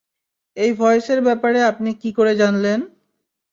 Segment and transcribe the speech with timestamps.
[0.57, 2.79] এই ভয়েসের ব্যাপারে আপনি কি করে জানলেন?